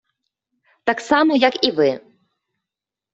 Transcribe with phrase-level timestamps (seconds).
[0.85, 1.99] Так само як і Ви.